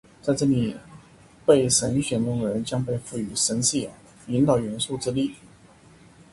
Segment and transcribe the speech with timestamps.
[0.19, 0.75] 在这里，
[1.45, 3.91] 被神选中的人将被授予「神之眼」，
[4.25, 5.35] 引导元素之力。